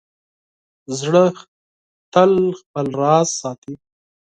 زړه 0.99 1.23
تل 2.13 2.31
خپل 2.59 2.87
راز 3.01 3.27
ساتي. 3.39 3.73